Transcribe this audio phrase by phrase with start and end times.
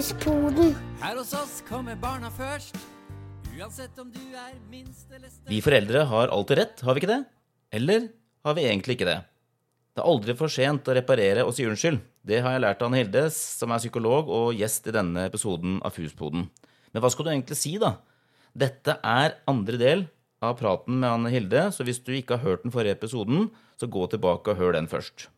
[0.00, 0.70] Fuspoden.
[1.02, 2.72] Her hos oss kommer barna først.
[3.52, 5.50] Uansett om du er minst eller størst.
[5.52, 7.18] Vi foreldre har alltid rett, har vi ikke det?
[7.76, 8.06] Eller
[8.48, 9.18] har vi egentlig ikke det?
[9.92, 11.98] Det er aldri for sent å reparere og si unnskyld.
[12.24, 15.76] Det har jeg lært av Anne Hilde, som er psykolog og gjest i denne episoden
[15.84, 16.48] av Fuspoden.
[16.94, 17.98] Men hva skal du egentlig si, da?
[18.56, 20.06] Dette er andre del
[20.40, 23.84] av praten med Anne Hilde, så hvis du ikke har hørt den forrige episoden, så
[23.84, 25.28] gå tilbake og hør den først.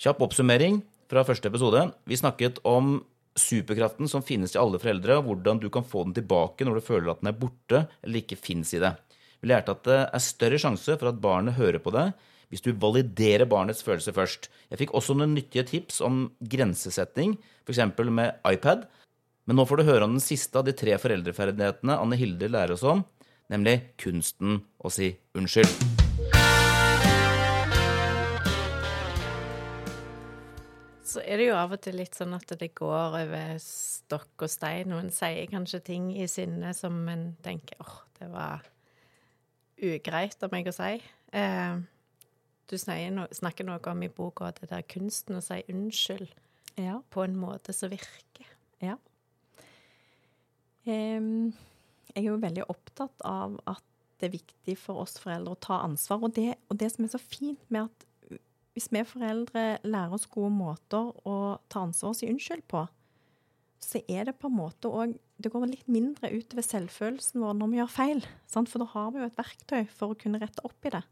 [0.00, 0.80] Kjapp oppsummering
[1.12, 1.90] fra første episode.
[2.08, 3.02] Vi snakket om
[3.40, 6.86] superkraften som finnes i alle foreldre, og hvordan du kan få den tilbake når du
[6.88, 8.94] føler at den er borte eller ikke fins i det.
[9.38, 12.12] Vi lærte at det er større sjanse for at barnet hører på deg
[12.48, 14.48] hvis du validerer barnets følelser først.
[14.72, 17.36] Jeg fikk også noen nyttige tips om grensesetting,
[17.68, 17.82] f.eks.
[18.08, 18.88] med iPad.
[19.48, 22.76] Men nå får du høre om den siste av de tre foreldreferdighetene Anne Hilde lærer
[22.76, 23.04] oss om,
[23.52, 25.97] nemlig kunsten å si unnskyld.
[31.08, 34.50] Så er det jo av og til litt sånn at det går over stokk og
[34.52, 34.90] stein.
[34.92, 38.66] Noen sier kanskje ting i sinne som en tenker åh, det var
[39.78, 40.98] ugreit av meg å si.
[41.32, 41.78] Eh,
[42.68, 46.28] du snakker, noe om i boka det der kunsten å si unnskyld
[46.76, 47.00] Ja.
[47.10, 48.46] på en måte som virker.
[48.84, 48.98] Ja.
[50.84, 51.52] Um,
[52.14, 53.84] jeg er jo veldig opptatt av at
[54.20, 56.22] det er viktig for oss foreldre å ta ansvar.
[56.26, 58.07] Og det, og det som er så fint med at
[58.78, 62.84] hvis vi foreldre lærer oss gode måter å ta ansvar og si unnskyld på,
[63.82, 67.68] så er det på en måte òg Det går litt mindre utover selvfølelsen vår når
[67.70, 68.24] vi gjør feil.
[68.50, 68.66] Sant?
[68.66, 71.04] For da har vi jo et verktøy for å kunne rette opp i det.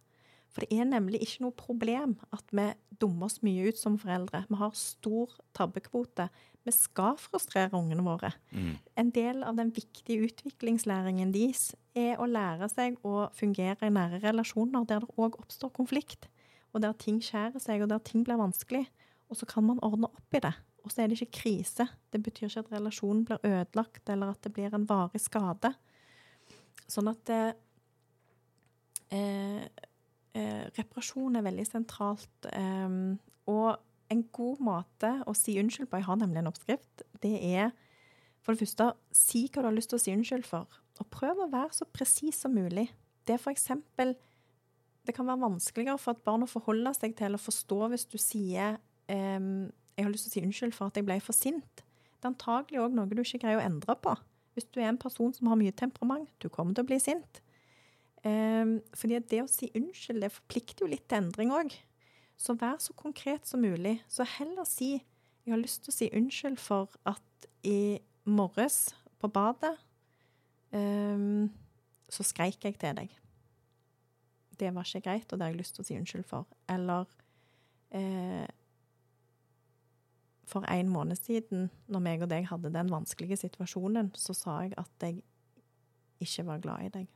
[0.50, 2.64] For det er nemlig ikke noe problem at vi
[2.98, 4.40] dummer oss mye ut som foreldre.
[4.50, 6.26] Vi har stor tabbekvote.
[6.66, 8.32] Vi skal frustrere ungene våre.
[8.98, 14.24] En del av den viktige utviklingslæringen deres er å lære seg å fungere i nære
[14.26, 16.26] relasjoner der det òg oppstår konflikt,
[16.76, 18.84] og der ting skjærer seg, og der ting blir vanskelig.
[19.32, 20.52] Og så kan man ordne opp i det.
[20.84, 21.88] Og så er det ikke krise.
[22.12, 25.72] Det betyr ikke at relasjonen blir ødelagt, eller at det blir en varig skade.
[26.86, 27.40] Sånn at det,
[29.10, 29.64] eh,
[30.36, 32.50] eh, reparasjon er veldig sentralt.
[32.52, 33.16] Eh,
[33.50, 33.80] og
[34.12, 37.72] en god måte å si unnskyld på, jeg har nemlig en oppskrift, det er
[38.44, 40.70] for det første si hva du har lyst til å si unnskyld for.
[41.02, 42.86] Og prøv å være så presis som mulig.
[43.26, 44.14] Det er for eksempel
[45.06, 48.18] Det kan være vanskeligere for et barn å forholde seg til eller forstå hvis du
[48.18, 48.78] sier
[49.08, 51.82] um, 'Jeg har lyst til å si unnskyld for at jeg ble for sint'.
[52.16, 54.12] Det er antagelig òg noe du ikke greier å endre på.
[54.56, 57.40] Hvis du er en person som har mye temperament, du kommer til å bli sint.
[58.24, 61.76] Um, fordi det å si unnskyld, det forplikter jo litt til endring òg.
[62.36, 64.00] Så vær så konkret som mulig.
[64.08, 65.04] Så heller si
[65.46, 67.22] 'Jeg har lyst til å si unnskyld for at
[67.62, 69.76] i morges på badet
[70.72, 71.50] um,
[72.08, 73.25] så skreik jeg til deg'.
[74.56, 76.46] Det var ikke greit, og det har jeg lyst til å si unnskyld for.
[76.72, 77.04] Eller
[77.94, 78.46] eh,
[80.46, 84.76] for en måned siden, når meg og deg hadde den vanskelige situasjonen, så sa jeg
[84.80, 85.20] at jeg
[86.22, 87.10] ikke var glad i deg.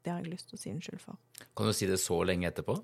[0.00, 1.18] Det har jeg lyst til å si unnskyld for.
[1.56, 2.78] Kan du si det så lenge etterpå?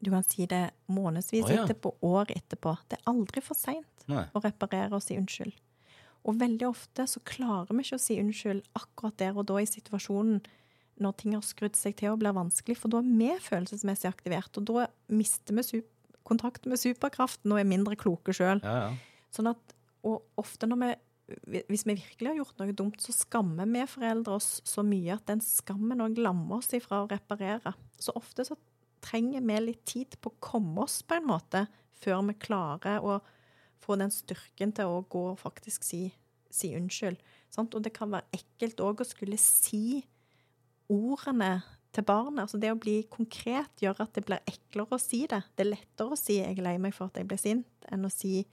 [0.00, 1.64] Du kan si det månedsvis oh, ja.
[1.64, 2.76] etterpå, år etterpå.
[2.88, 5.52] Det er aldri for seint å reparere og si unnskyld.
[6.28, 9.68] Og veldig ofte så klarer vi ikke å si unnskyld akkurat der og da i
[9.68, 10.40] situasjonen
[11.00, 14.56] når ting har skrudd seg til og blir vanskelig, for da er vi følelsesmessig aktivert,
[14.60, 15.82] og da mister vi
[16.28, 18.60] kontakten med superkraften og er mindre kloke sjøl.
[18.62, 19.22] Ja, ja.
[19.34, 20.90] Sånn at, og ofte når vi
[21.70, 25.28] hvis vi virkelig har gjort noe dumt, så skammer vi foreldre oss så mye at
[25.30, 27.70] den skammen òg lammer oss ifra å reparere.
[28.02, 28.56] Så ofte så
[29.04, 31.66] trenger vi litt tid på å komme oss på en måte
[32.00, 33.20] før vi klarer å
[33.80, 36.02] få den styrken til å gå og faktisk si,
[36.52, 37.20] si unnskyld.
[37.52, 37.74] Sant?
[37.74, 40.02] Og det kan være ekkelt òg å skulle si
[40.90, 41.60] ordene
[41.94, 42.44] til barnet.
[42.44, 45.42] Altså det å bli konkret gjør at det blir eklere å si det.
[45.56, 48.04] Det er lettere å si 'jeg er lei meg for at jeg ble sint', enn
[48.06, 48.46] å si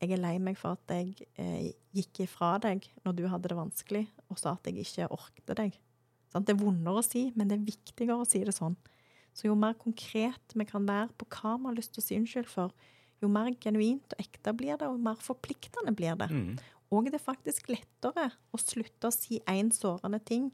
[0.00, 3.56] 'jeg er lei meg for at jeg eh, gikk ifra deg når du hadde det
[3.56, 5.78] vanskelig', og sa at jeg ikke orkte deg.
[6.32, 6.44] Sånn?
[6.44, 8.76] Det er vondere å si, men det er viktigere å si det sånn.
[9.32, 12.16] Så jo mer konkret vi kan være på hva vi har lyst til å si
[12.16, 12.72] unnskyld for,
[13.22, 16.28] jo mer genuint og ekte blir det, og jo mer forpliktende blir det.
[16.30, 16.58] Mm.
[16.92, 20.50] Og det er faktisk lettere å slutte å si én sårende ting,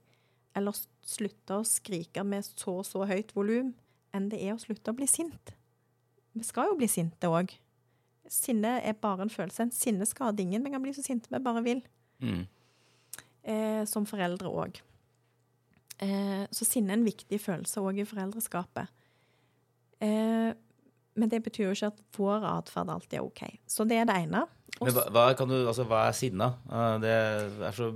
[0.58, 0.76] eller
[1.08, 3.72] slutte å skrike med så og så høyt volum,
[4.14, 5.55] enn det er å slutte å bli sint.
[6.37, 7.55] Vi skal jo bli sinte òg.
[8.28, 9.64] Sinne er bare en følelse.
[9.64, 10.62] En sinne skader ingen.
[10.64, 11.81] Vi kan bli så sinte vi bare vil.
[12.20, 12.44] Mm.
[13.49, 14.78] Eh, som foreldre òg.
[16.05, 18.93] Eh, så sinne er en viktig følelse òg i foreldreskapet.
[20.04, 20.52] Eh,
[21.19, 23.43] men det betyr jo ikke at vår atferd alltid er OK.
[23.66, 24.44] Så det er det ene.
[24.78, 26.52] Også, Men hva, hva, kan du, altså, hva er sinna?
[26.70, 27.90] Eh, Det er så,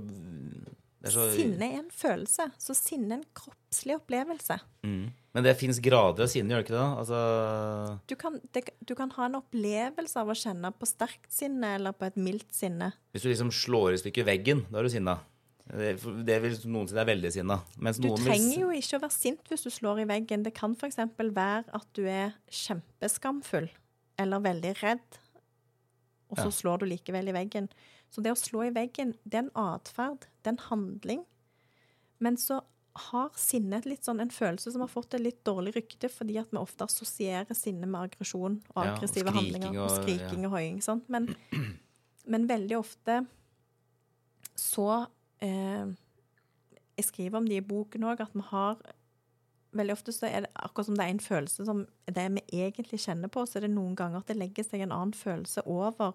[1.11, 2.45] så Sinne er en følelse.
[2.61, 4.55] Så sinne er en kroppslig opplevelse.
[4.87, 5.09] Mm.
[5.33, 6.85] Men det fins grader av sinne, gjør det ikke det?
[7.01, 11.73] Altså, Du kan, det, du kan ha en opplevelse av å kjenne på sterkt sinne
[11.75, 12.93] eller på et mildt sinne.
[13.11, 15.17] hvis du liksom slår i stykker veggen, da er du sinna.
[15.63, 15.93] Det,
[16.27, 17.57] det vil noen si er veldig sinna.
[17.97, 20.43] Du trenger vil jo ikke å være sint hvis du slår i veggen.
[20.43, 20.99] Det kan f.eks.
[21.17, 23.69] være at du er kjempeskamfull
[24.19, 25.19] eller veldig redd,
[26.29, 26.51] og så Ja.
[26.51, 27.69] slår du likevel i veggen.
[28.13, 31.23] Så det å slå i veggen, det er en atferd, det er en handling.
[32.21, 32.59] Men så
[33.09, 36.51] har sinnet litt sånn, en følelse som har fått et litt dårlig rykte, fordi at
[36.53, 40.77] vi ofte assosierer sinne med aggresjon og Ja, og handlinger og og- skriking og hoiing.
[40.85, 41.01] Sånn.
[41.09, 41.35] Men,
[42.27, 43.25] men veldig ofte
[44.55, 45.07] så
[45.41, 45.87] eh,
[46.97, 48.77] Jeg skriver om det i boken òg, at vi har
[49.73, 52.99] Veldig ofte så er det akkurat som det er en følelse som det vi egentlig
[53.01, 56.13] kjenner på, så er det noen ganger at det legger seg en annen følelse over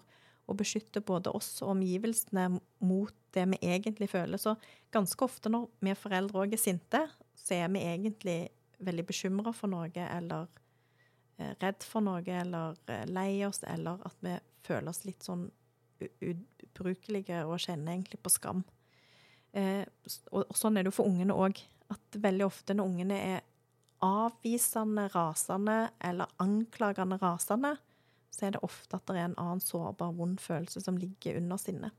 [0.49, 2.49] og beskytter både oss og omgivelsene
[2.89, 4.41] mot det vi egentlig føler.
[4.41, 4.55] Så
[4.95, 7.03] ganske ofte når vi foreldre òg er sinte,
[7.37, 8.39] så er vi egentlig
[8.85, 10.49] veldig bekymra for noe, eller
[11.37, 14.37] eh, redd for noe, eller eh, lei oss, eller at vi
[14.67, 15.49] føler oss litt sånn
[15.99, 18.63] ubrukelige og kjenner egentlig på skam.
[19.53, 19.85] Eh,
[20.31, 21.61] og sånn er det jo for ungene òg.
[21.93, 23.45] At veldig ofte når ungene er
[24.05, 27.75] avvisende, rasende eller anklagende rasende,
[28.35, 31.61] så er det ofte at det er en annen sårbar, vond følelse som ligger under
[31.61, 31.97] sinnet.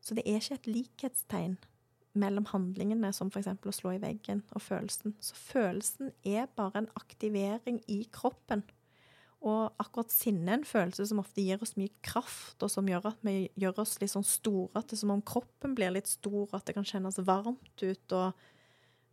[0.00, 1.58] Så det er ikke et likhetstegn
[2.18, 3.52] mellom handlingene, som f.eks.
[3.52, 5.14] å slå i veggen, og følelsen.
[5.22, 8.64] Så følelsen er bare en aktivering i kroppen.
[9.40, 13.12] Og akkurat sinne er en følelse som ofte gir oss mye kraft, og som gjør
[13.12, 16.10] at vi gjør oss litt sånn store, at det er som om kroppen blir litt
[16.10, 18.42] stor, at det kan kjennes varmt ut, og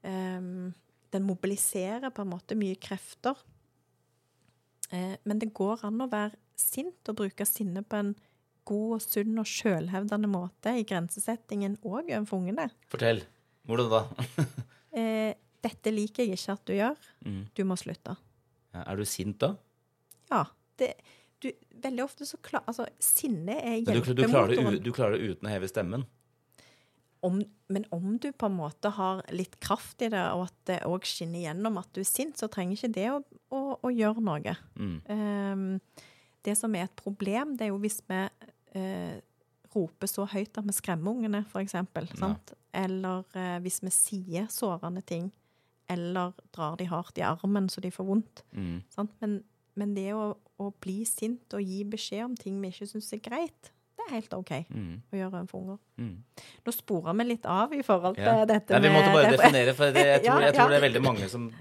[0.03, 0.73] um,
[1.15, 3.39] den mobiliserer på en måte mye krefter.
[4.93, 8.13] Eh, men det går an å være sint og bruke sinne på en
[8.67, 12.69] god og sunn og sjølhevdende måte i grensesettingen òg overfor ungene.
[12.91, 13.23] Fortell.
[13.67, 14.05] Hvordan da?
[14.97, 17.01] Eh, dette liker jeg ikke at du gjør.
[17.21, 17.41] Mm.
[17.53, 18.15] Du må slutte.
[18.73, 19.51] Ja, Er du sint da?
[20.31, 20.39] Ja.
[20.79, 20.87] Det,
[21.43, 21.51] du,
[21.83, 24.71] veldig ofte så klar, altså, Sinne er hjelpemotoren.
[24.71, 26.07] du, du, du klarer det uten å heve stemmen?
[27.25, 27.39] Om,
[27.73, 31.07] men om du på en måte har litt kraft i det, og at det òg
[31.07, 33.21] skinner gjennom at du er sint, så trenger ikke det å,
[33.53, 34.53] å, å gjøre noe.
[34.77, 34.99] Mm.
[35.09, 35.65] Um,
[36.45, 39.17] det som er et problem, det er jo hvis vi uh,
[39.73, 41.75] roper så høyt at vi skremmer ungene, f.eks.
[41.75, 42.31] Ja.
[42.77, 45.31] Eller uh, hvis vi sier sårende ting,
[45.91, 48.43] eller drar de hardt i armen så de får vondt.
[48.51, 48.81] Mm.
[48.93, 49.13] Sant?
[49.23, 49.39] Men,
[49.79, 53.23] men det å, å bli sint og gi beskjed om ting vi ikke syns er
[53.23, 53.71] greit,
[54.07, 55.01] er helt OK Mm.
[55.13, 55.77] å gjøre for unger.
[55.99, 56.17] Mm.
[56.65, 58.45] Nå sporer vi litt av i forhold til Ja.
[58.45, 60.67] dette Nei, vi måtte bare med definere, for det, jeg, tror, jeg tror ja.
[60.69, 61.51] det er veldig mange som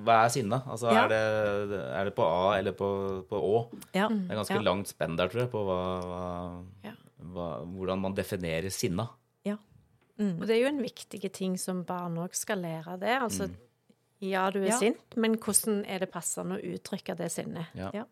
[0.00, 0.62] Hva er sinna?
[0.66, 1.04] Altså, Ja.
[1.04, 2.88] er, det, er det på A eller på,
[3.28, 3.68] på Å?
[3.94, 4.08] Ja.
[4.08, 4.60] Det er ganske Ja.
[4.62, 6.92] langt spenn der, tror jeg, på hva, hva, Ja.
[7.22, 9.10] hva, hvordan man definerer sinna.
[10.20, 10.34] Mm.
[10.36, 13.14] Og det er jo en viktig ting som barn òg skal lære det.
[13.22, 13.46] Altså,
[14.20, 14.76] ja, du er Ja.
[14.78, 17.66] sint, men hvordan er det passende å uttrykke det sinnet?
[17.74, 17.90] Ja.
[17.94, 18.04] Ja.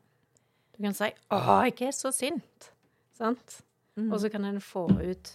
[0.75, 2.71] Du kan si 'Å, jeg er så sint',
[3.13, 3.61] sant?
[3.99, 4.13] Mm.
[4.13, 5.33] Og så kan en få ut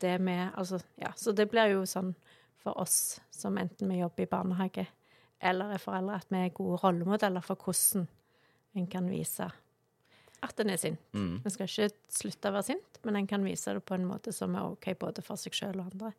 [0.00, 1.12] det med Altså, ja.
[1.16, 2.14] Så det blir jo sånn
[2.60, 4.86] for oss som enten vi jobber i barnehage
[5.40, 8.06] eller er foreldre, at vi er gode rollemodeller for hvordan
[8.76, 9.48] en kan vise
[10.40, 11.00] at en er sint.
[11.12, 11.40] Mm.
[11.44, 14.32] En skal ikke slutte å være sint, men en kan vise det på en måte
[14.36, 16.12] som er OK både for seg sjøl og andre.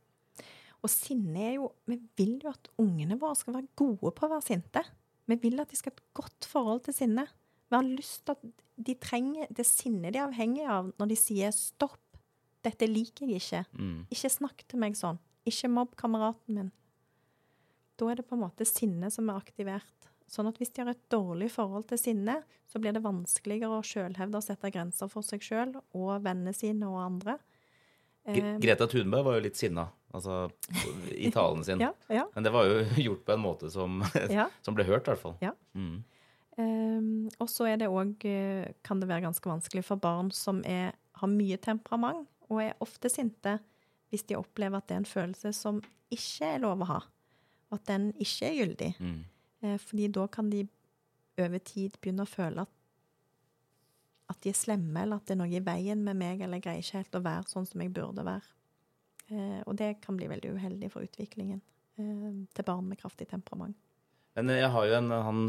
[0.82, 4.32] Og sinne er jo Vi vil jo at ungene våre skal være gode på å
[4.32, 4.84] være sinte.
[5.30, 7.28] Vi vil at de skal ha et godt forhold til sinne.
[7.72, 8.46] Vi har lyst til at
[8.82, 11.98] de trenger det sinnet de er avhengig av når de sier 'stopp,
[12.64, 13.66] dette liker jeg ikke'.
[13.80, 14.06] Mm.
[14.12, 15.20] Ikke snakk til meg sånn.
[15.48, 16.72] Ikke mobb kameraten min.
[17.98, 20.10] Da er det på en måte sinnet som er aktivert.
[20.32, 23.84] Sånn at hvis de har et dårlig forhold til sinne, så blir det vanskeligere å
[23.84, 27.38] sjølhevde og sette grenser for seg sjøl og vennene sine og andre.
[28.26, 30.52] Gre- Eh, Greta Thunberg var jo litt sinna altså,
[31.12, 31.80] i talen sin.
[31.86, 34.02] ja, ja, Men det var jo gjort på en måte som,
[34.64, 35.36] som ble hørt, i hvert fall.
[35.42, 35.52] Ja.
[35.74, 36.04] Mm.
[36.60, 38.26] Um, og så er det òg
[38.84, 43.10] kan det være ganske vanskelig for barn som er, har mye temperament og er ofte
[43.12, 43.58] sinte,
[44.12, 45.80] hvis de opplever at det er en følelse som
[46.12, 47.00] ikke er lov å ha,
[47.72, 48.92] og at den ikke er gyldig.
[49.00, 49.20] Mm.
[49.62, 50.66] Eh, fordi da kan de
[51.40, 52.74] over tid begynne å føle at,
[54.34, 56.68] at de er slemme, eller at det er noe i veien med meg, eller jeg
[56.68, 58.58] greier ikke helt å være sånn som jeg burde være.
[59.32, 61.62] Eh, og det kan bli veldig uheldig for utviklingen
[61.96, 63.80] eh, til barn med kraftig temperament.
[64.38, 65.40] Men jeg har jo en han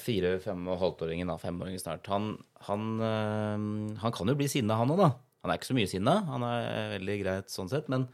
[0.00, 2.06] fire, fem og halvtåringen, da, femåringen snart.
[2.08, 2.30] Han,
[2.68, 3.66] han, øh,
[4.00, 5.10] han kan jo bli sinna, han òg, da.
[5.42, 6.14] Han er ikke så mye sinna.
[6.30, 8.06] Han er veldig greit sånn sett, men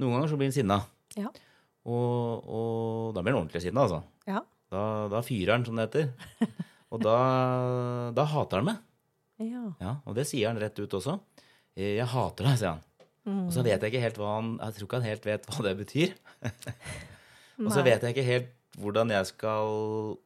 [0.00, 0.80] noen ganger så blir han sinna.
[1.14, 1.30] Ja.
[1.86, 4.00] Og, og da blir han ordentlig sinna, altså.
[4.26, 4.42] Ja.
[4.74, 6.10] Da, da fyrer han, som det heter.
[6.90, 7.16] Og da,
[8.18, 8.82] da hater han meg.
[9.40, 9.62] Ja.
[9.80, 11.14] Ja, og det sier han rett ut også.
[11.78, 12.86] Eh, Jeg hater deg, sier han.
[13.30, 15.62] Og så vet jeg ikke helt hva han Jeg tror ikke han helt vet hva
[15.66, 16.14] det betyr.
[17.60, 18.48] Og så vet jeg ikke helt
[18.78, 20.18] hvordan jeg skal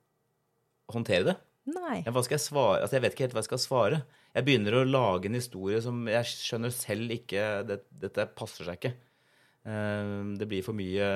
[0.92, 1.36] håndtere det.
[1.72, 2.02] Nei.
[2.04, 2.82] Jeg svare?
[2.82, 4.02] Altså, jeg vet ikke helt hva jeg skal svare.
[4.34, 8.80] Jeg begynner å lage en historie som jeg skjønner selv ikke det, Dette passer seg
[8.80, 8.94] ikke.
[9.64, 11.06] Eh, Det blir for mye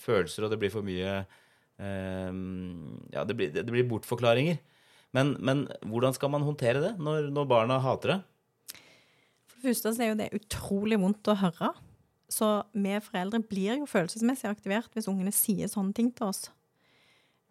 [0.00, 2.30] følelser, og det blir for mye eh,
[3.12, 4.62] Ja, det blir, det blir bortforklaringer.
[5.14, 8.20] Men, men hvordan skal man håndtere det når, når barna hater det?
[9.46, 11.70] For det første så er jo det utrolig vondt å høre.
[12.30, 16.46] Så vi foreldre blir jo følelsesmessig aktivert hvis ungene sier sånne ting til oss.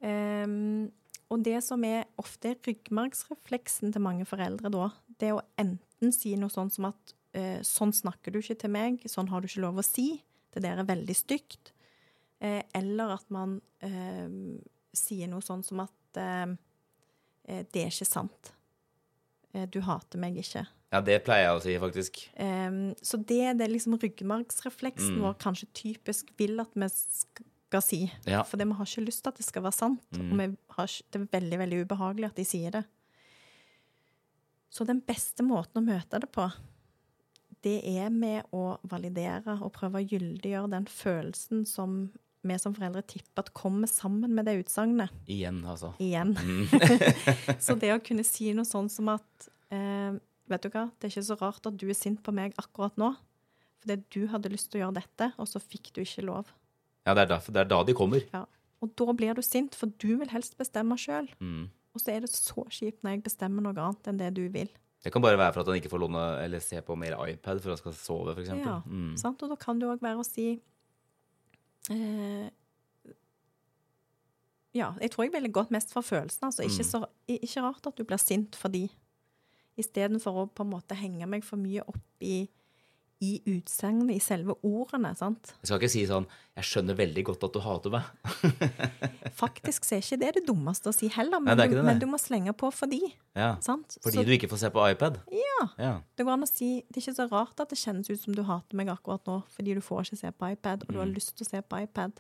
[0.04, 0.90] Um,
[1.34, 6.36] og det som er ofte ryggmargsrefleksen til mange foreldre da, det er å enten si
[6.38, 9.64] noe sånn som at eh, sånn snakker du ikke til meg, sånn har du ikke
[9.64, 10.22] lov å si,
[10.54, 11.74] det der er veldig stygt.
[12.44, 14.30] Eh, eller at man eh,
[14.94, 16.54] sier noe sånn som at eh,
[17.48, 18.54] eh, det er ikke sant.
[19.70, 20.64] Du hater meg ikke.
[20.94, 22.20] Ja, det pleier jeg å si, faktisk.
[22.38, 25.24] Um, så det er det liksom ryggmargsrefleksen Mm.
[25.26, 28.02] vår kanskje typisk vil at vi skal si.
[28.30, 28.44] Ja.
[28.46, 30.04] For vi har ikke lyst til at det skal være sant.
[30.14, 30.34] Mm.
[30.38, 32.84] Og har, det er veldig, veldig ubehagelig at de sier det.
[34.70, 36.46] Så den beste måten å møte det på,
[37.64, 42.12] det er med å validere og prøve å gyldiggjøre den følelsen som
[42.44, 45.14] vi som foreldre tipper at kommer sammen med det utsagnet.
[45.32, 45.94] Igjen, altså.
[46.04, 46.34] Igjen.
[46.36, 46.68] Mm.
[47.64, 50.18] Så det å kunne si noe sånn som at eh,
[50.52, 52.98] Vet du hva, det er ikke så rart at du er sint på meg akkurat
[53.00, 53.14] nå.
[53.84, 56.52] Fordi du hadde lyst til å gjøre dette, og så fikk du ikke lov.
[57.06, 58.24] Ja, det er, derfor, det er da de kommer.
[58.34, 58.46] Ja.
[58.84, 61.28] Og da blir du sint, for du vil helst bestemme sjøl.
[61.40, 61.70] Mm.
[61.96, 64.72] Og så er det så kjipt når jeg bestemmer noe annet enn det du vil.
[65.04, 67.60] Det kan bare være for at han ikke får låne eller se på mer iPad
[67.64, 68.52] før han skal sove, f.eks.
[68.56, 69.18] Ja, Mm.
[69.20, 69.44] sant?
[69.44, 70.62] Og da kan det òg være å si
[71.92, 72.50] eh,
[74.74, 76.48] Ja, jeg tror jeg ville gått mest for følelsen.
[76.48, 76.64] Altså.
[76.66, 76.90] Ikke, Mm.
[76.90, 78.90] så, ikke rart at du blir sint fordi
[79.78, 82.48] Istedenfor å på en måte henge meg for mye opp i,
[83.24, 85.16] i utsagnet, i selve ordene.
[85.16, 85.54] sant?
[85.62, 88.04] Jeg skal ikke si sånn 'Jeg skjønner veldig godt at du hater meg'.
[89.44, 91.84] Faktisk så er ikke det det dummeste å si heller, Nei, men, det er du,
[91.88, 93.02] men du må slenge på fordi.
[93.36, 93.56] Ja.
[93.62, 93.98] sant?
[94.04, 95.18] Fordi så du ikke får se på iPad?
[95.32, 95.68] Ja.
[95.80, 95.94] Ja.
[96.16, 98.36] det går an å si Det er ikke så rart at det kjennes ut som
[98.36, 101.08] du hater meg akkurat nå, fordi du får ikke se på iPad, og du har
[101.08, 101.16] Mm.
[101.16, 102.20] lyst til å se på iPad.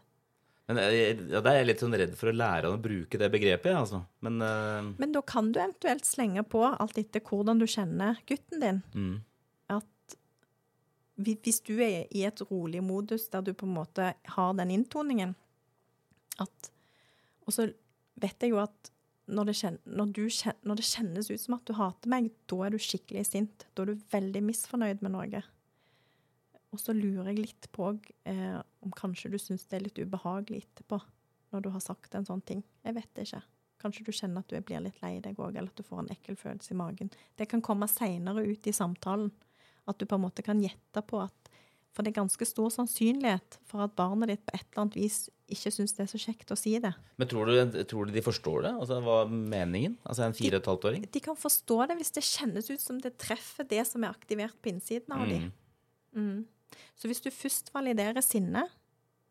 [0.69, 3.27] Men jeg, ja, er jeg litt sånn redd for å lære han å bruke det
[3.33, 3.99] begrepet, altså.
[4.23, 4.93] Men uh...
[5.01, 9.17] Men da kan du eventuelt slenge på, alt etter hvordan du kjenner gutten din, mm.
[9.75, 10.17] at
[11.19, 15.35] hvis du er i et rolig modus der du på en måte har den inntoningen
[16.41, 16.71] at
[17.45, 17.67] Og så
[18.23, 18.89] vet jeg jo at
[19.33, 22.31] når det, kjen, når, du kjen, når det kjennes ut som at du hater meg,
[22.49, 23.65] da er du skikkelig sint.
[23.75, 25.43] Da er du veldig misfornøyd med noe.
[26.73, 27.91] Og så lurer jeg litt på
[28.25, 30.97] eh, om kanskje du syns det er litt ubehagelig etterpå,
[31.53, 32.63] når du har sagt en sånn ting.
[32.81, 33.43] Jeg vet det ikke.
[33.83, 36.13] Kanskje du kjenner at du blir litt lei deg òg, eller at du får en
[36.15, 37.11] ekkel følelse i magen.
[37.37, 39.29] Det kan komme seinere ut i samtalen.
[39.85, 41.49] At du på en måte kan gjette på at
[41.93, 45.17] For det er ganske stor sannsynlighet for at barnet ditt på et eller annet vis
[45.53, 46.89] ikke syns det er så kjekt å si det.
[47.21, 48.71] Men tror du, tror du de forstår det?
[48.81, 49.99] Altså, Hva er meningen?
[50.01, 51.05] Altså en fire og et halvt åring?
[51.13, 54.57] De kan forstå det hvis det kjennes ut som det treffer det som er aktivert
[54.57, 55.51] på innsiden av dem.
[56.17, 56.39] Mm.
[56.95, 58.67] Så hvis du først validerer sinne,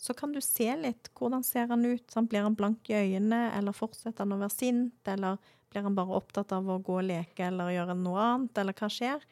[0.02, 2.04] så kan du se litt hvordan ser han ut.
[2.10, 2.30] Sant?
[2.30, 5.38] Blir han blank i øynene, eller fortsetter han å være sint, eller
[5.70, 8.90] blir han bare opptatt av å gå og leke eller gjøre noe annet, eller hva
[8.92, 9.22] skjer?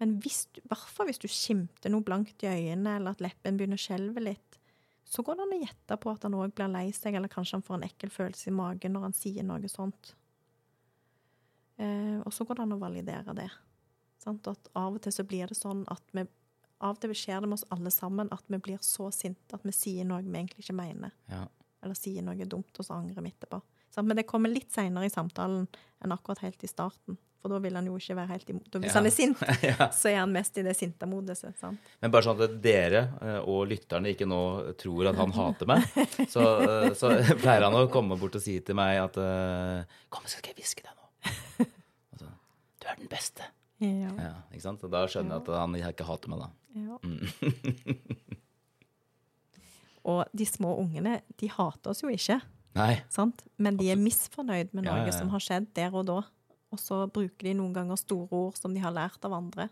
[0.00, 0.32] Men i
[0.64, 4.24] hvert fall hvis du skimter noe blankt i øynene, eller at leppen begynner å skjelve
[4.24, 4.58] litt,
[5.04, 7.58] så går det an å gjette på at han òg blir lei seg, eller kanskje
[7.58, 10.14] han får en ekkel følelse i magen når han sier noe sånt.
[11.76, 13.50] Eh, og så går det an å validere det.
[14.24, 14.48] Sant?
[14.50, 16.24] At av og til så blir det sånn at vi
[16.80, 19.62] Av og til skjer det med oss alle sammen at vi blir så sinte at
[19.64, 21.12] vi sier noe vi egentlig ikke mener.
[21.30, 21.44] Ja.
[21.84, 23.60] Eller sier noe dumt, og så angrer vi etterpå.
[24.02, 25.68] Men det kommer litt seinere i samtalen
[26.02, 27.16] enn akkurat helt i starten.
[27.44, 28.70] For da vil han jo ikke være helt imot.
[28.80, 28.94] Hvis Ja.
[28.96, 29.88] han er sint, ja.
[29.92, 31.36] så er han mest i det sinte modet.
[32.00, 34.38] Men bare sånn at dere eh, og lytterne ikke nå
[34.80, 35.84] tror at han hater meg,
[36.34, 37.12] så, eh, så
[37.42, 40.62] pleier han å komme bort og si til meg at eh, Kom, så skal jeg
[40.62, 41.68] hviske deg nå.
[42.16, 42.32] Altså,
[42.80, 43.46] du er den beste.
[43.84, 44.12] Ja.
[44.18, 44.82] Ja, ikke sant?
[44.82, 46.50] Så da skjønner jeg at han ikke hater meg, da.
[46.78, 46.98] ja.
[47.04, 47.20] Mm.
[50.14, 52.40] og de små ungene, de hater oss jo ikke.
[52.74, 52.92] Nei.
[53.12, 53.44] Sant?
[53.56, 55.14] Men de er misfornøyd med noe ja.
[55.14, 56.20] som har skjedd der og da.
[56.74, 59.68] Og så bruker de noen ganger store ord som de har lært av andre.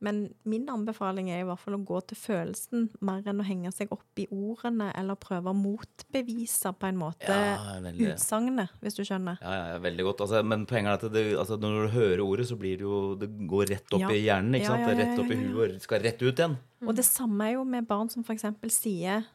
[0.00, 3.68] Men min anbefaling er i hvert fall å gå til følelsen mer enn å henge
[3.76, 7.76] seg opp i ordene eller prøve å motbevise på en måte Ja,
[8.08, 9.36] utsagnet, hvis du skjønner.
[9.44, 10.22] Ja, ja, veldig godt.
[10.24, 13.00] Altså, men poenget er at det, altså, når du hører ordet, så blir det jo
[13.20, 14.14] Det går rett opp Ja.
[14.16, 14.88] i hjernen, ikke sant?
[15.02, 16.56] Rett opp i huet og skal rett ut igjen.
[16.86, 19.26] Og det samme er jo med barn som eksempel sier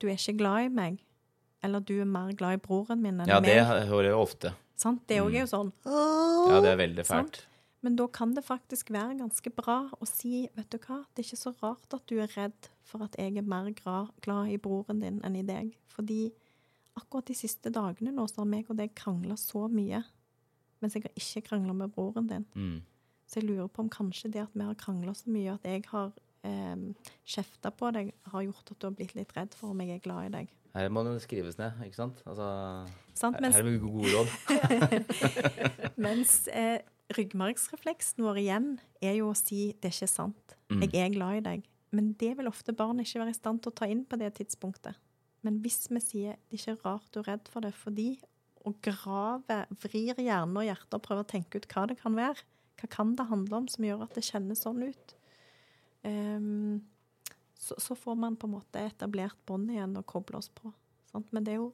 [0.00, 0.98] 'du er ikke glad i meg',
[1.62, 4.54] eller 'du er mer glad i broren min enn Ja, det hører jeg ofte.
[4.74, 5.06] Sant?
[5.06, 7.46] Det òg er jo sånn Ja, det er veldig Sant?
[7.82, 11.26] Men da kan det faktisk være ganske bra å si vet du hva, det er
[11.26, 15.02] ikke så rart at du er redd for at jeg er mer glad i broren
[15.02, 15.72] din enn i deg.
[15.90, 16.28] Fordi
[16.98, 20.04] akkurat de siste dagene nå så har meg og deg krangla så mye,
[20.82, 22.46] mens jeg har ikke krangla med broren din.
[22.54, 22.78] Mm.
[23.26, 25.86] Så jeg lurer på om kanskje det at vi har krangla så mye, at jeg
[25.90, 26.10] har
[26.46, 29.96] eh, kjefta på deg, har gjort at du har blitt litt redd for om jeg
[29.96, 30.58] er glad i deg.
[30.72, 32.22] Her må det skrives ned, ikke sant?
[32.24, 32.46] Altså,
[33.12, 33.40] Sant?
[33.44, 34.30] Mens, her er det gode råd.
[36.06, 36.78] mens eh,
[37.16, 38.68] ryggmargsrefleksen vår igjen
[39.02, 40.80] er jo å si 'det er ikke sant', Mm.
[40.92, 41.64] jeg er glad i deg.
[41.92, 44.34] Men det vil ofte barn ikke være i stand til å ta inn på det
[44.34, 44.94] tidspunktet.
[45.42, 48.18] Men hvis vi sier 'det er ikke rart du er redd for det', fordi
[48.64, 52.36] å grave, vrir hjerne og hjerte og prøver å tenke ut hva det kan være,
[52.78, 55.14] hva kan det handle om som gjør at det kjennes sånn ut,
[56.04, 56.80] um,
[57.58, 60.72] så, så får man på en måte etablert bånd igjen og koble oss på.
[61.12, 61.26] Sant?
[61.32, 61.72] Men det er jo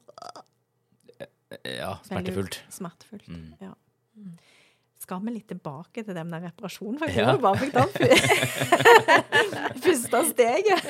[1.65, 2.61] Ja, smertefullt.
[2.69, 3.27] smertefullt.
[3.27, 3.53] Mm.
[3.61, 3.73] Ja.
[4.99, 6.97] Skal vi litt tilbake til den der reparasjonen?
[6.99, 7.29] For jeg Ja.
[7.29, 7.93] tror vi bare fikk tatt
[9.85, 10.89] første steget.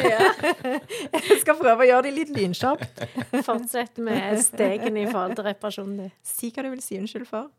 [1.14, 3.04] Jeg skal prøve å gjøre det litt lynkjapt.
[3.46, 6.12] Fortsett med stegene i forhold til reparasjonen din.
[6.26, 7.50] Si hva du vil si unnskyld for.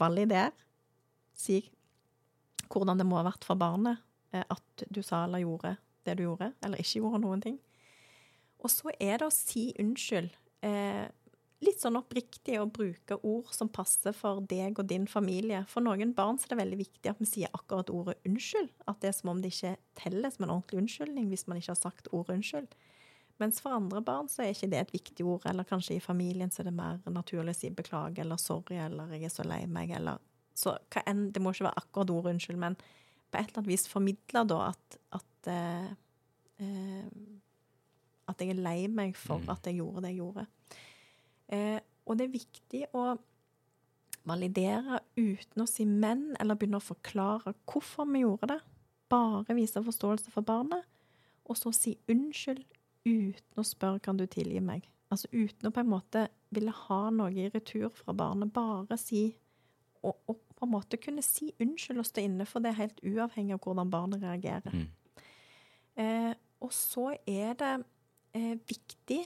[0.00, 0.50] Valider.
[1.38, 1.60] Si
[2.72, 4.00] hvordan det må ha vært for barnet
[4.34, 7.54] eh, at du sa eller gjorde det du gjorde, eller ikke gjorde noen ting.
[8.64, 10.32] Og så er det å si unnskyld.
[10.64, 11.04] Eh,
[11.64, 15.64] litt sånn oppriktig å bruke ord som passer for deg og din familie.
[15.70, 18.70] For noen barn så er det veldig viktig at vi sier akkurat ordet unnskyld.
[18.90, 21.72] At det er som om det ikke teller som en ordentlig unnskyldning hvis man ikke
[21.74, 22.76] har sagt ordet unnskyld.
[23.42, 26.52] Mens for andre barn så er ikke det et viktig ord, eller kanskje i familien
[26.54, 29.64] så er det mer naturlig å si beklage eller sorry eller jeg er så lei
[29.66, 30.22] meg eller
[30.54, 33.72] Så hva enn Det må ikke være akkurat ordet unnskyld, men på et eller annet
[33.72, 35.88] vis formidle da at at, eh,
[36.62, 37.08] eh,
[38.28, 39.50] at jeg er lei meg for Mm.
[39.50, 40.46] at jeg gjorde det jeg gjorde.
[41.54, 43.14] Eh, og det er viktig å
[44.24, 48.60] validere uten å si men, eller begynne å forklare hvorfor vi gjorde det.
[49.12, 50.84] Bare vise forståelse for barnet,
[51.44, 52.64] og så si unnskyld
[53.04, 54.88] uten å spørre kan du tilgi meg.
[55.12, 58.52] Altså uten å på en måte ville ha noe i retur fra barnet.
[58.54, 59.28] Bare si
[60.04, 63.56] og, og på en måte kunne si unnskyld og stå inne for det helt uavhengig
[63.56, 64.74] av hvordan barnet reagerer.
[64.74, 65.22] Mm.
[66.00, 66.32] Eh,
[66.64, 67.72] og så er det
[68.36, 69.22] eh, viktig,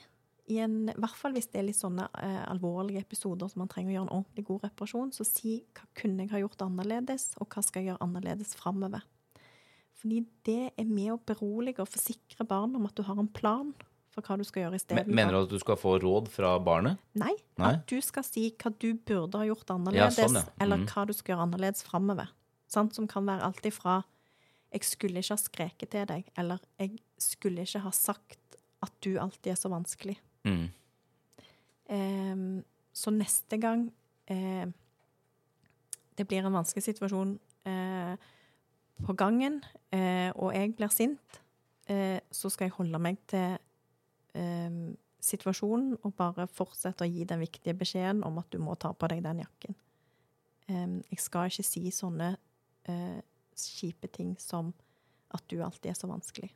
[0.49, 3.91] i en, hvert fall hvis det er litt sånne eh, alvorlige episoder som man trenger
[3.93, 7.49] å gjøre en ordentlig god reparasjon, så si hva kunne jeg ha gjort annerledes, og
[7.53, 9.05] hva skal jeg gjøre annerledes framover.
[9.99, 13.73] Fordi det er med å berolige og forsikre barn om at du har en plan
[14.15, 15.11] for hva du skal gjøre isteden.
[15.15, 16.99] Mener du at du skal få råd fra barnet?
[17.19, 17.73] Nei, Nei?
[17.77, 20.45] at du skal si hva du burde ha gjort annerledes, sånn, ja.
[20.63, 20.87] eller Mhm.
[20.93, 22.31] hva du skal gjøre annerledes framover.
[22.69, 24.05] Som kan være alt ifra
[24.73, 28.39] 'jeg skulle ikke ha skreket til deg', eller 'jeg skulle ikke ha sagt
[28.83, 30.19] at du alltid er så vanskelig'.
[30.49, 30.67] Mm.
[31.95, 32.43] Eh,
[32.93, 33.87] så neste gang
[34.33, 34.67] eh,
[36.19, 37.37] det blir en vanskelig situasjon
[37.69, 38.15] eh,
[39.07, 39.61] på gangen,
[39.95, 41.43] eh, og jeg blir sint,
[41.87, 43.59] eh, så skal jeg holde meg til
[44.35, 44.81] eh,
[45.23, 49.11] situasjonen og bare fortsette å gi den viktige beskjeden om at du må ta på
[49.11, 49.79] deg den jakken.
[50.69, 52.35] Em, jeg skal ikke si sånne
[52.91, 53.21] eh,
[53.59, 54.73] kjipe ting som
[55.35, 56.51] at du alltid er så vanskelig.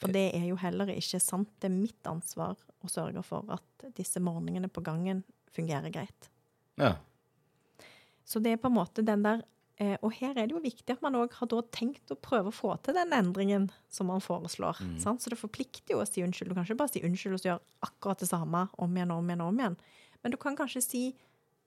[0.00, 1.50] For det er jo heller ikke sant.
[1.60, 6.30] Det er mitt ansvar å sørge for at disse morgenene på gangen fungerer greit.
[6.80, 6.94] Ja.
[8.24, 9.42] Så det er på en måte den der
[9.82, 12.52] eh, Og her er det jo viktig at man òg har da tenkt å prøve
[12.52, 14.80] å få til den endringen som man foreslår.
[14.80, 14.98] Mm.
[15.02, 15.24] Sant?
[15.24, 16.52] Så det forplikter jo å si unnskyld.
[16.52, 19.32] Du kan ikke bare si unnskyld og gjøre akkurat det samme om igjen og om
[19.32, 19.80] igjen om igjen.
[20.22, 21.02] Men du kan kanskje si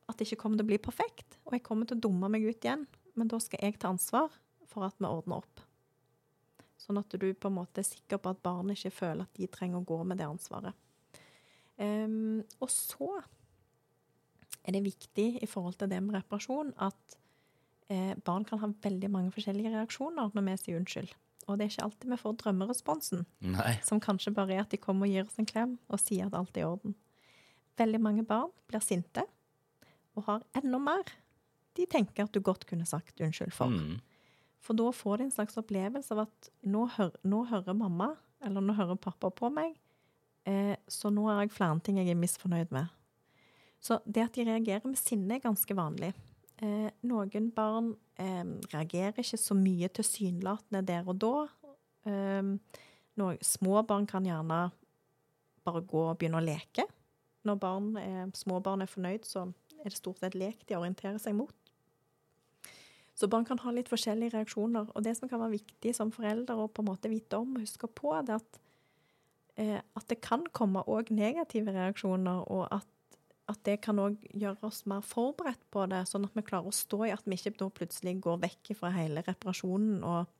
[0.09, 2.43] at det ikke kommer til å bli perfekt, og jeg kommer til å dumme meg
[2.43, 2.87] ut igjen.
[3.17, 4.33] Men da skal jeg ta ansvar
[4.69, 5.63] for at vi ordner opp.
[6.83, 9.47] Sånn at du på en måte er sikker på at barnet ikke føler at de
[9.47, 10.75] trenger å gå med det ansvaret.
[11.79, 13.07] Um, og så
[14.63, 17.15] er det viktig i forhold til det med reparasjon at
[17.91, 21.11] eh, barn kan ha veldig mange forskjellige reaksjoner når vi sier unnskyld.
[21.47, 23.73] Og det er ikke alltid vi får drømmeresponsen, Nei.
[23.83, 26.37] som kanskje bare er at de kommer og gir oss en klem og sier at
[26.39, 26.95] alt er i orden.
[27.79, 29.25] Veldig mange barn blir sinte
[30.15, 31.11] og har enda mer.
[31.75, 33.73] De tenker at du godt kunne sagt unnskyld for.
[33.73, 33.99] Mm.
[34.63, 38.63] For da får de en slags opplevelse av at nå, hør, nå hører mamma, eller
[38.63, 39.75] nå hører pappa på meg,
[40.47, 42.91] eh, så nå har jeg flere ting jeg er misfornøyd med.
[43.83, 46.13] Så det at de reagerer med sinne, er ganske vanlig.
[46.63, 51.33] Eh, noen barn eh, reagerer ikke så mye tilsynelatende der og da.
[52.07, 52.53] Eh,
[53.19, 54.61] noen, små barn kan gjerne
[55.63, 56.85] bare gå og begynne å leke.
[57.43, 57.89] Når barn
[58.35, 59.49] små barn er fornøyd, så
[59.81, 61.51] er det stort sett lek de orienterer seg mot.
[63.13, 64.89] Så barn kan ha litt forskjellige reaksjoner.
[64.93, 67.65] Og det som kan være viktig som forelder å på en måte vite om og
[67.65, 68.59] huske på, det er at,
[69.61, 72.89] eh, at det kan komme òg negative reaksjoner, og at
[73.51, 76.75] at det kan òg gjøre oss mer forberedt på det, sånn at vi klarer å
[76.75, 80.31] stå i at vi ikke plutselig går vekk fra hele reparasjonen og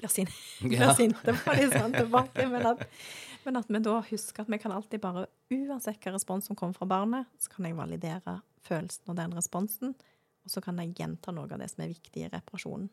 [0.00, 0.28] blir, sin
[0.74, 0.92] Ja.
[0.96, 2.46] sinte på de sånn tilbake.
[2.52, 2.84] Men at,
[3.46, 6.76] men at vi da husker at vi kan alltid bare, uansett hva respons som kommer
[6.76, 9.96] fra barnet, så kan jeg validere følelsen og den responsen,
[10.44, 12.90] og så kan jeg gjenta noe av det som er viktig i reparasjonen.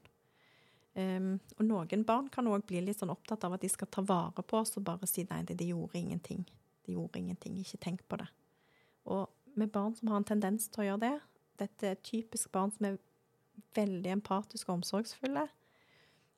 [0.98, 4.02] Um, og noen barn kan òg bli litt sånn opptatt av at de skal ta
[4.02, 6.42] vare på oss og bare si nei, de gjorde ingenting.
[6.88, 8.28] De gjorde ingenting, ikke tenk på det.
[9.14, 11.14] Og med barn som har en tendens til å gjøre det,
[11.62, 12.98] dette er typisk barn som er
[13.78, 15.46] veldig empatiske og omsorgsfulle,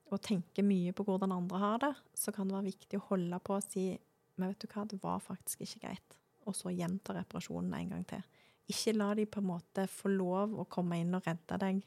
[0.09, 3.39] og tenker mye på hvordan andre har det, så kan det være viktig å holde
[3.45, 3.91] på og si
[4.39, 6.17] men vet du hva, det var faktisk ikke greit.
[6.47, 8.21] Og så gjenta reparasjonen en gang til.
[8.69, 11.81] Ikke la de på en måte få lov å komme inn og redde deg,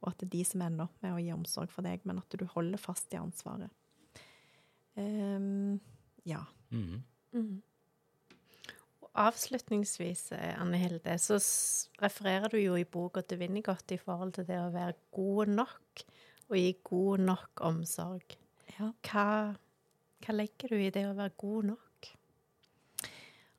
[0.00, 2.20] og at det er de som ender opp med å gi omsorg for deg, men
[2.22, 3.72] at du holder fast i ansvaret.
[4.94, 5.80] Um,
[6.28, 6.44] ja.
[6.70, 7.02] Mm.
[9.00, 11.38] Og avslutningsvis, eh, Anne Hilde, så
[12.02, 16.04] refererer du jo i boka til Winnicott i forhold til det å være god nok,
[16.50, 18.38] og gi god nok omsorg.
[18.78, 18.92] ja.
[19.06, 19.26] Hva,
[20.20, 22.10] hva legger du i det å være god nok?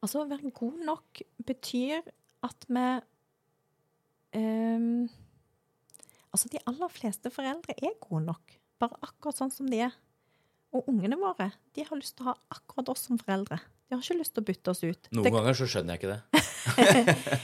[0.02, 2.02] Altså, å være god nok betyr
[2.44, 2.86] at vi
[4.40, 5.10] um,
[6.32, 9.92] Altså, de aller fleste foreldre er gode nok, bare akkurat sånn som de er.
[10.72, 13.58] Og ungene våre, de har lyst til å ha akkurat oss som foreldre.
[13.90, 15.10] De har ikke lyst til å bytte oss ut.
[15.12, 16.46] Noen Det- ganger så skjønner jeg ikke det.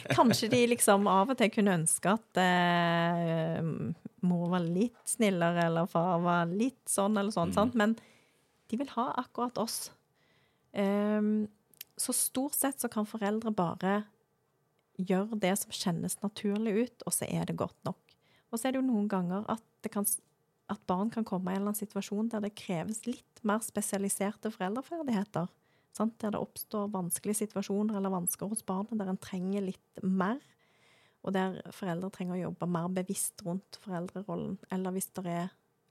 [0.15, 3.59] Kanskje de liksom av og til kunne ønske at eh,
[4.23, 7.75] mor var litt snillere, eller far var litt sånn eller sånn, sant?
[7.75, 7.97] men
[8.71, 9.89] de vil ha akkurat oss.
[10.71, 11.49] Um,
[11.99, 14.05] så stort sett så kan foreldre bare
[14.97, 18.17] gjøre det som kjennes naturlig ut, og så er det godt nok.
[18.51, 20.07] Og så er det jo noen ganger at, kan,
[20.71, 24.51] at barn kan komme i en eller annen situasjon der det kreves litt mer spesialiserte
[24.53, 25.49] foreldreferdigheter.
[25.97, 26.15] Sant?
[26.21, 30.39] Der det oppstår vanskelige situasjoner eller vansker hos barnet, der en trenger litt mer.
[31.25, 34.57] Og der foreldre trenger å jobbe mer bevisst rundt foreldrerollen.
[34.71, 35.49] Eller hvis det er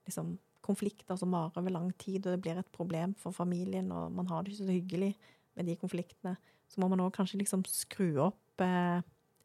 [0.09, 4.15] liksom, konflikter som varer over lang tid, og det blir et problem for familien, og
[4.15, 5.13] man har det ikke så hyggelig
[5.59, 9.03] med de konfliktene, så må man òg kanskje liksom skru opp eh,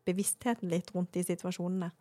[0.08, 1.92] bevisstheten litt rundt de situasjonene.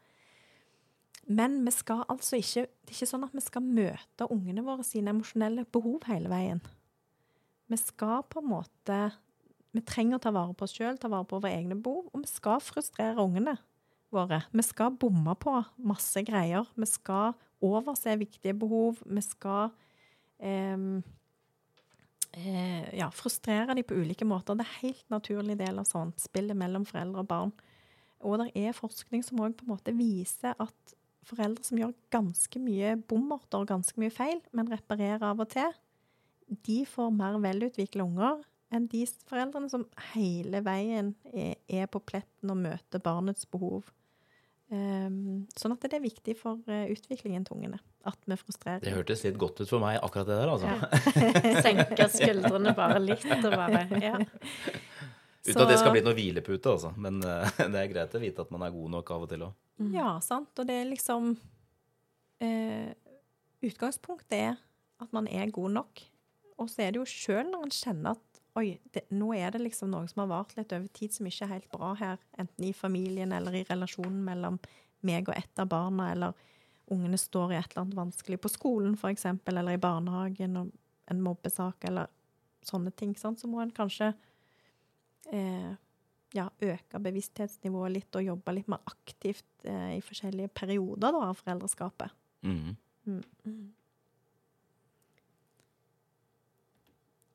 [1.30, 4.84] Men vi skal altså ikke Det er ikke sånn at vi skal møte ungene våre
[4.86, 6.62] sine emosjonelle behov hele veien.
[7.70, 9.00] Vi skal på en måte
[9.70, 12.24] Vi trenger å ta vare på oss sjøl, ta vare på våre egne behov, og
[12.24, 13.54] vi skal frustrere ungene
[14.10, 14.40] våre.
[14.50, 15.52] Vi skal bomme på
[15.86, 16.66] masse greier.
[16.74, 18.98] Vi skal overse viktige behov.
[19.06, 19.70] Vi skal
[20.42, 21.04] em,
[22.36, 24.56] eh, ja, frustrere dem på ulike måter.
[24.56, 27.52] Det er en helt naturlig del av sånt spillet mellom foreldre og barn.
[28.20, 29.62] Og det er forskning som òg
[29.96, 30.96] viser at
[31.28, 35.72] foreldre som gjør ganske mye bommerter og ganske mye feil, men reparerer av og til,
[36.66, 38.40] de får mer velutvikla unger
[38.74, 43.88] enn de foreldrene som hele veien er, er på pletten og møter barnets behov.
[44.70, 48.84] Um, sånn at det er viktig for eh, utviklingen til ungene at vi frustrerer.
[48.84, 50.70] Det hørtes litt godt ut for meg, akkurat det der, altså.
[51.66, 54.14] Senke skuldrene bare litt og bare Ja.
[55.40, 56.92] Uten at det skal bli noe hvilepute, altså.
[57.00, 59.42] Men eh, det er greit å vite at man er god nok av og til
[59.48, 59.58] òg.
[59.90, 60.52] Ja, sant.
[60.60, 61.32] Og det er liksom
[62.44, 62.92] eh,
[63.64, 64.60] Utgangspunktet er
[65.00, 66.02] at man er god nok.
[66.60, 69.62] Og så er det jo sjøl når en kjenner at oi, det, nå er det
[69.62, 72.66] liksom noe som har vart litt over tid som ikke er helt bra her, enten
[72.66, 74.58] i familien eller i relasjonen mellom
[75.06, 76.46] meg og et av barna, eller
[76.90, 80.72] ungene står i et eller annet vanskelig på skolen, eksempel, eller i barnehagen, og
[81.10, 82.10] en mobbesak, eller
[82.66, 83.40] sånne ting, sant?
[83.40, 84.10] så må en kanskje
[85.32, 85.70] eh,
[86.36, 91.38] ja, øke bevissthetsnivået litt og jobbe litt mer aktivt eh, i forskjellige perioder da, av
[91.40, 92.18] foreldreskapet.
[92.46, 92.76] Mhm.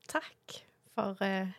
[0.06, 0.65] Takk
[0.96, 1.54] for eh,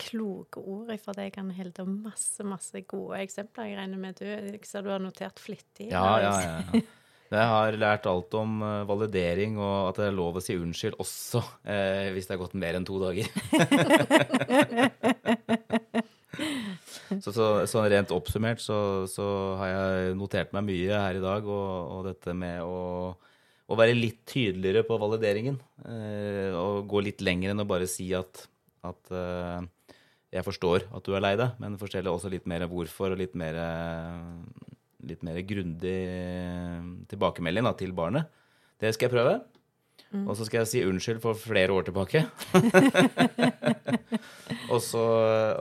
[0.00, 3.70] kloke ord fra deg, Anne Hilde, og masse, masse gode eksempler.
[3.70, 5.86] Jeg regner med du, jeg ser du har notert flittig.
[5.92, 6.56] Ja, ja, ja.
[6.72, 6.80] ja.
[7.30, 10.96] Jeg har lært alt om eh, validering, og at det er lov å si unnskyld
[10.98, 13.22] også eh, hvis det har gått mer enn to dager.
[17.22, 21.46] så, så, så rent oppsummert så, så har jeg notert meg mye her i dag,
[21.46, 23.14] og, og dette med å,
[23.70, 25.60] å være litt tydeligere på valideringen.
[25.86, 28.42] Eh, og gå litt lenger enn å bare si at,
[28.86, 29.60] at eh,
[30.34, 33.36] jeg forstår at du er lei deg, men fortelle også litt mer hvorfor, og litt
[33.38, 34.74] mer, eh,
[35.10, 35.96] litt mer grundig
[37.10, 38.30] tilbakemelding da, til barnet.
[38.80, 39.40] Det skal jeg prøve.
[40.10, 42.24] Og så skal jeg si unnskyld for flere år tilbake.
[44.72, 45.04] og, så,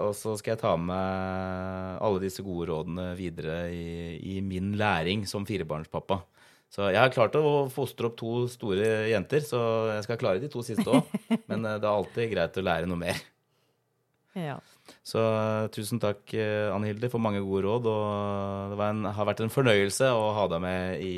[0.08, 5.28] og så skal jeg ta med alle disse gode rådene videre i, i min læring
[5.30, 6.24] som firebarnspappa.
[6.70, 9.60] Så jeg har klart å fostre opp to store jenter, så
[9.96, 11.08] jeg skal klare de to siste òg.
[11.50, 13.18] Men eh, det er alltid greit å lære noe mer.
[14.38, 14.60] Ja.
[15.02, 17.90] Så eh, tusen takk, eh, Anne Hilde, for mange gode råd.
[17.90, 21.16] Og det var en, har vært en fornøyelse å ha deg med i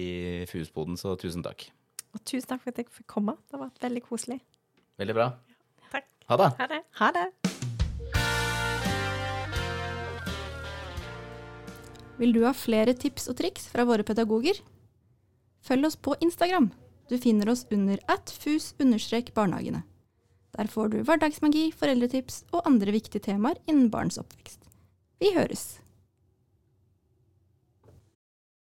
[0.47, 1.67] FUS-poden, så tusen takk.
[2.15, 3.35] Og tusen takk for at jeg fikk komme.
[3.51, 4.39] Det har vært veldig koselig.
[5.03, 5.29] Veldig bra.
[5.91, 6.07] Takk.
[6.31, 6.51] Ha det.
[6.63, 6.83] Ha det.
[7.03, 7.29] Ha det.
[12.21, 14.59] Vil du ha flere tips og triks fra våre pedagoger?
[15.71, 16.65] Følg oss på Instagram.
[17.07, 19.85] Du finner oss under at fus-barnehagene.
[20.51, 24.59] Der får du hverdagsmagi, foreldretips og andre viktige temaer innen barns oppvekst.
[25.23, 25.79] Vi høres!